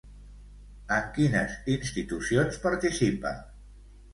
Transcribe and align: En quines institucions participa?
En 0.95 1.11
quines 1.17 1.53
institucions 1.75 2.59
participa? 2.65 3.35